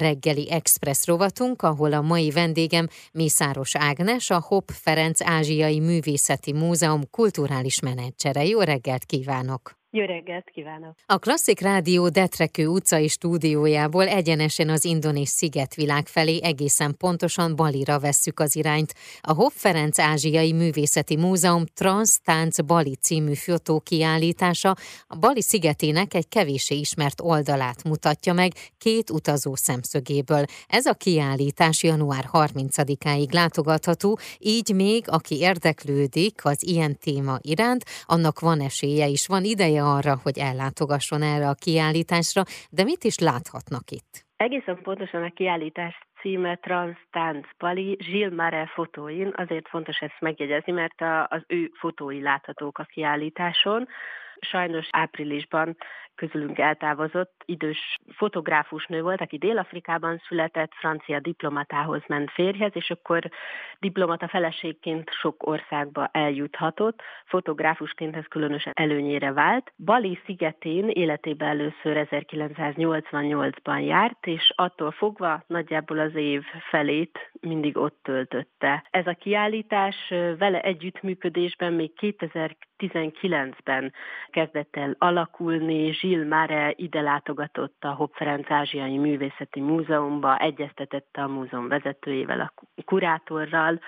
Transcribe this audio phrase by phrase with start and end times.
[0.00, 7.10] reggeli express rovatunk, ahol a mai vendégem Mészáros Ágnes, a Hopp Ferenc Ázsiai Művészeti Múzeum
[7.10, 8.44] kulturális menedzsere.
[8.44, 9.76] Jó reggelt kívánok!
[9.96, 10.94] Jó reggelt kívánok!
[11.06, 18.40] A Klasszik Rádió Detrekő utcai stúdiójából egyenesen az indonéz szigetvilág felé egészen pontosan Balira vesszük
[18.40, 18.94] az irányt.
[19.20, 26.28] A Hopp Ferenc Ázsiai Művészeti Múzeum Trans Tánc Bali című fotókiállítása a Bali szigetének egy
[26.28, 30.44] kevéssé ismert oldalát mutatja meg két utazó szemszögéből.
[30.66, 38.40] Ez a kiállítás január 30-áig látogatható, így még aki érdeklődik az ilyen téma iránt, annak
[38.40, 43.90] van esélye is, van ideje arra, hogy ellátogasson erre a kiállításra, de mit is láthatnak
[43.90, 44.12] itt?
[44.36, 51.00] Egészen pontosan a kiállítás címe Transtance Pali, Gilles Mare fotóin, azért fontos ezt megjegyezni, mert
[51.00, 53.88] a, az ő fotói láthatók a kiállításon.
[54.40, 55.76] Sajnos áprilisban
[56.16, 63.30] közülünk eltávozott idős fotográfus nő volt, aki Dél-Afrikában született, francia diplomatához ment férjhez, és akkor
[63.78, 69.72] diplomata feleségként sok országba eljuthatott, fotográfusként ez különösen előnyére vált.
[69.84, 77.98] Bali szigetén életében először 1988-ban járt, és attól fogva nagyjából az év felét mindig ott
[78.02, 78.86] töltötte.
[78.90, 79.96] Ez a kiállítás
[80.38, 83.92] vele együttműködésben még 2019-ben
[84.30, 91.28] kezdett el alakulni, Gilles Mare ide látogatott a Hopp Ferenc Ázsiai Művészeti Múzeumba, egyeztetette a
[91.28, 92.52] múzeum vezetőjével, a
[92.84, 93.80] kurátorral,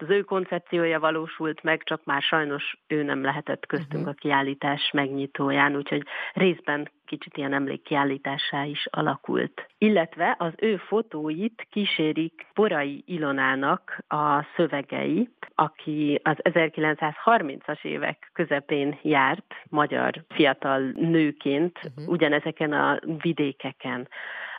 [0.00, 4.08] az ő koncepciója valósult meg, csak már sajnos ő nem lehetett köztünk uh-huh.
[4.08, 9.66] a kiállítás megnyitóján, úgyhogy részben kicsit ilyen emlékkiállításá is alakult.
[9.78, 19.54] Illetve az ő fotóit kísérik Borai Ilonának a szövegei, aki az 1930-as évek közepén járt
[19.68, 22.08] magyar fiatal nőként uh-huh.
[22.08, 24.08] ugyanezeken a vidékeken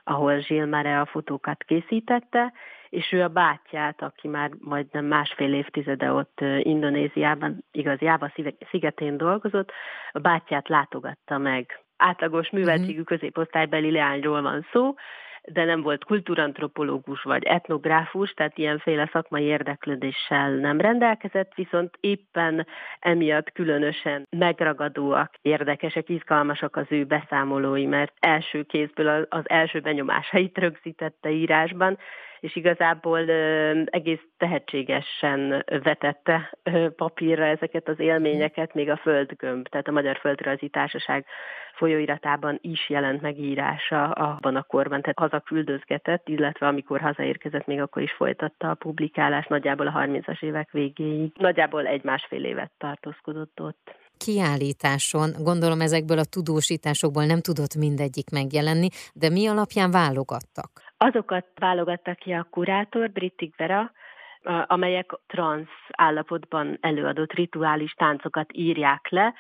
[0.10, 2.54] ahol Mare a fotókat készítette,
[2.90, 8.32] és ő a bátyját, aki már majdnem másfél évtizede ott Indonéziában, igaz, Jáva
[8.70, 9.72] szigetén dolgozott,
[10.12, 11.84] a bátyját látogatta meg.
[11.98, 13.04] Átlagos műveltségű mhm.
[13.04, 14.94] középosztálybeli leányról van szó,
[15.44, 22.68] de nem volt kultúrantropológus vagy etnográfus, tehát ilyenféle szakmai érdeklődéssel nem rendelkezett, viszont éppen
[23.00, 31.30] emiatt különösen megragadóak, érdekesek, izgalmasak az ő beszámolói, mert első kézből az első benyomásait rögzítette
[31.30, 31.98] írásban,
[32.40, 33.30] és igazából
[33.86, 36.58] egész tehetségesen vetette
[36.96, 41.26] papírra ezeket az élményeket, még a Földgömb, tehát a Magyar Földrajzi Társaság
[41.74, 48.02] folyóiratában is jelent meg írása abban a korban, tehát hazaküldözgetett, illetve amikor hazaérkezett, még akkor
[48.02, 51.32] is folytatta a publikálást, nagyjából a 30-as évek végéig.
[51.38, 59.30] Nagyjából egy-másfél évet tartózkodott ott kiállításon, gondolom ezekből a tudósításokból nem tudott mindegyik megjelenni, de
[59.30, 60.89] mi alapján válogattak?
[61.02, 63.92] Azokat válogatta ki a kurátor, Brittig Vera,
[64.68, 69.34] amelyek transz állapotban előadott rituális táncokat írják le,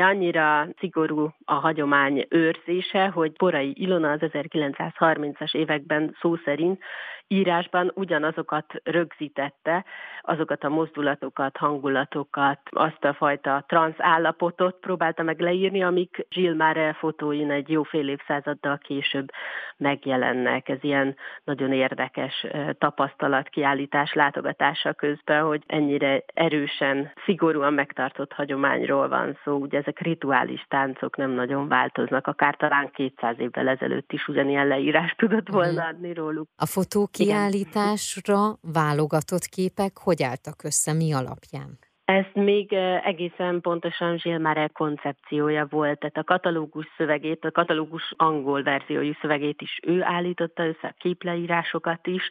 [0.00, 6.82] annyira szigorú a hagyomány őrzése, hogy Borai Ilona az 1930-as években szó szerint
[7.28, 9.84] írásban ugyanazokat rögzítette,
[10.20, 16.92] azokat a mozdulatokat, hangulatokat, azt a fajta transz állapotot próbálta meg leírni, amik Gilles Mare
[16.92, 19.28] fotóin egy jó fél évszázaddal később
[19.76, 20.68] megjelennek.
[20.68, 22.46] Ez ilyen nagyon érdekes
[22.78, 29.52] tapasztalat kiállítás látogatása közben, hogy ennyire erősen, szigorúan megtartott hagyományról van szó.
[29.52, 35.14] Ugye ezek rituális táncok nem nagyon változnak, akár talán 200 évvel ezelőtt is ugyanilyen leírás
[35.16, 35.94] tudott volna mhm.
[35.94, 36.48] adni róluk.
[36.56, 41.78] A fotókiállításra válogatott képek hogy álltak össze, mi alapján?
[42.04, 42.72] Ez még
[43.04, 49.80] egészen pontosan Gilles koncepciója volt, tehát a katalógus szövegét, a katalógus angol verziójú szövegét is
[49.82, 52.22] ő állította össze, a képleírásokat is,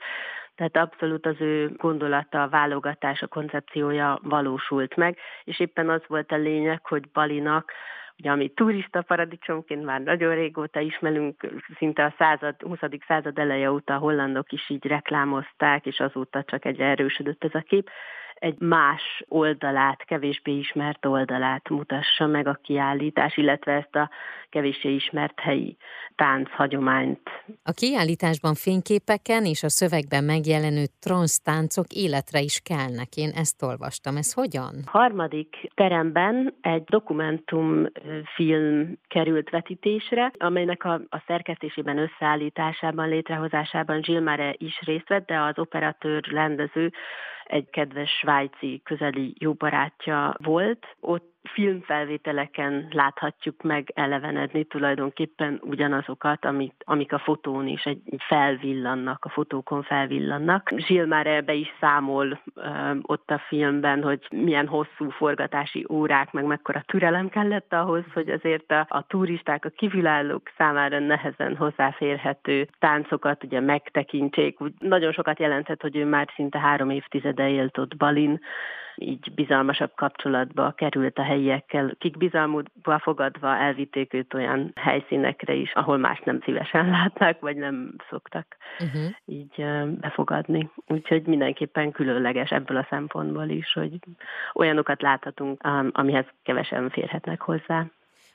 [0.55, 6.37] tehát abszolút az ő gondolata, a válogatása, koncepciója valósult meg, és éppen az volt a
[6.37, 7.71] lényeg, hogy Balinak
[8.17, 11.47] ugye ami turista paradicsomként már nagyon régóta ismerünk,
[11.77, 12.79] szinte a század, 20.
[13.07, 17.59] század eleje óta a hollandok is így reklámozták, és azóta csak egy erősödött ez a
[17.59, 17.89] kép,
[18.43, 24.09] egy más oldalát, kevésbé ismert oldalát mutassa meg a kiállítás, illetve ezt a
[24.49, 25.77] kevéssé ismert helyi
[26.49, 27.29] hagyományt.
[27.63, 30.83] A kiállításban fényképeken és a szövegben megjelenő
[31.43, 33.15] táncok életre is kelnek.
[33.15, 34.17] Én ezt olvastam.
[34.17, 34.73] Ez hogyan?
[34.85, 44.55] A harmadik teremben egy dokumentumfilm került vetítésre, amelynek a, a szerkesztésében, összeállításában, létrehozásában Jill Mare
[44.57, 46.91] is részt vett, de az operatőr, rendező
[47.45, 50.85] egy kedves svájci közeli jó barátja volt.
[50.99, 59.29] Ott filmfelvételeken láthatjuk meg elevenedni tulajdonképpen ugyanazokat, amik, amik a fotón is egy felvillannak, a
[59.29, 60.71] fotókon felvillannak.
[60.75, 62.61] Zsil már ebbe is számol ö,
[63.01, 68.71] ott a filmben, hogy milyen hosszú forgatási órák, meg mekkora türelem kellett ahhoz, hogy azért
[68.71, 74.61] a, a turisták, a kívülállók számára nehezen hozzáférhető táncokat ugye megtekintsék.
[74.61, 78.39] Úgy nagyon sokat jelentett, hogy ő már szinte három évtizede élt ott Balin,
[78.95, 85.97] így bizalmasabb kapcsolatba került a helyiekkel, kik bizalmukba fogadva elvitték őt olyan helyszínekre is, ahol
[85.97, 89.11] más nem szívesen látnak, vagy nem szoktak uh-huh.
[89.25, 89.65] így
[89.99, 90.69] befogadni.
[90.87, 93.99] Úgyhogy mindenképpen különleges ebből a szempontból is, hogy
[94.53, 95.61] olyanokat láthatunk,
[95.91, 97.85] amihez kevesen férhetnek hozzá.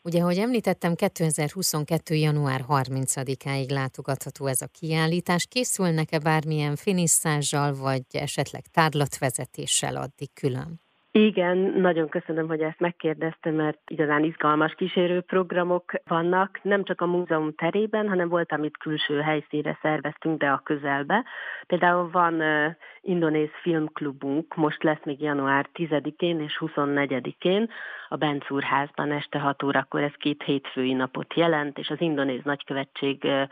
[0.09, 2.15] Ugye, ahogy említettem, 2022.
[2.15, 5.47] január 30-áig látogatható ez a kiállítás.
[5.47, 10.81] Készülnek-e bármilyen finisszázsal, vagy esetleg tárlatvezetéssel addig külön?
[11.26, 17.55] Igen, nagyon köszönöm, hogy ezt megkérdeztem, mert igazán izgalmas kísérőprogramok vannak, nem csak a múzeum
[17.55, 21.25] terében, hanem volt, amit külső helyszínre szerveztünk, de a közelbe.
[21.67, 27.71] Például van uh, indonéz filmklubunk, most lesz még január 10-én és 24-én
[28.09, 33.49] a Bencúrházban este 6 órakor, ez két hétfői napot jelent, és az indonéz nagykövetséggel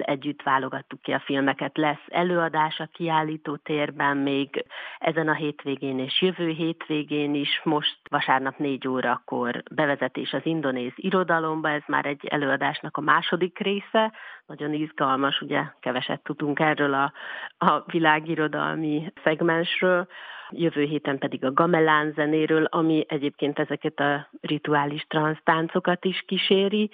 [0.00, 1.76] együtt válogattuk ki a filmeket.
[1.76, 4.64] Lesz előadás a kiállító térben még
[4.98, 10.92] ezen a hétvégén és jövő hét hétvégén is, most vasárnap négy órakor bevezetés az indonéz
[10.94, 14.12] irodalomba, ez már egy előadásnak a második része,
[14.46, 17.12] nagyon izgalmas, ugye keveset tudunk erről a,
[17.58, 20.06] a világirodalmi szegmensről,
[20.50, 26.90] jövő héten pedig a gamelán zenéről, ami egyébként ezeket a rituális transztáncokat is kíséri,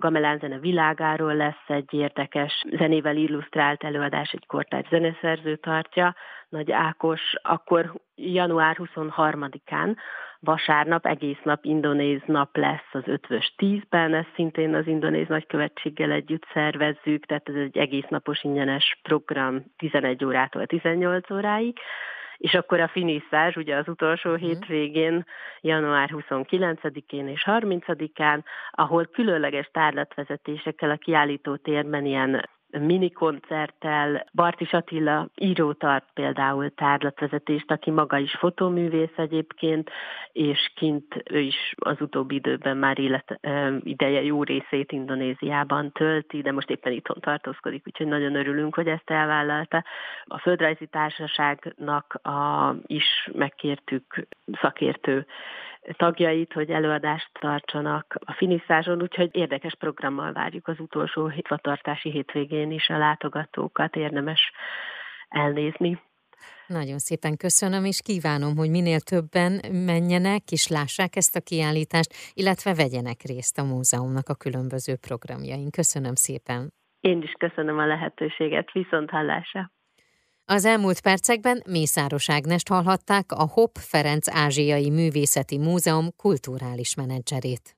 [0.00, 6.14] Gamelán zene világáról lesz egy érdekes zenével illusztrált előadás, egy kortárs zeneszerző tartja,
[6.48, 9.96] Nagy Ákos, akkor január 23-án,
[10.40, 16.46] vasárnap, egész nap indonéz nap lesz az ötvös tízben, ezt szintén az indonéz nagykövetséggel együtt
[16.52, 21.78] szervezzük, tehát ez egy egész napos ingyenes program 11 órától 18 óráig
[22.38, 24.48] és akkor a finiszás ugye az utolsó uh-huh.
[24.48, 25.24] hétvégén,
[25.60, 34.26] január 29-én és 30-án, ahol különleges tárlatvezetésekkel a kiállító térben ilyen mini koncerttel.
[34.32, 39.90] Bartis Attila író tart például tárlatvezetést, aki maga is fotóművész egyébként,
[40.32, 43.40] és kint ő is az utóbbi időben már élet
[43.82, 49.10] ideje jó részét Indonéziában tölti, de most éppen itthon tartózkodik, úgyhogy nagyon örülünk, hogy ezt
[49.10, 49.84] elvállalta.
[50.24, 54.26] A Földrajzi Társaságnak a, is megkértük
[54.60, 55.26] szakértő
[55.96, 62.88] tagjait, hogy előadást tartsanak a finiszáson, úgyhogy érdekes programmal várjuk az utolsó hitvatartási hétvégén is
[62.88, 64.52] a látogatókat, érdemes
[65.28, 66.00] elnézni.
[66.66, 72.74] Nagyon szépen köszönöm, és kívánom, hogy minél többen menjenek és lássák ezt a kiállítást, illetve
[72.74, 75.70] vegyenek részt a múzeumnak a különböző programjain.
[75.70, 76.72] Köszönöm szépen.
[77.00, 79.70] Én is köszönöm a lehetőséget, viszont hallásra.
[80.50, 87.77] Az elmúlt percekben Mészáros Ágnest hallhatták a Hopp Ferenc Ázsiai Művészeti Múzeum kulturális menedzserét.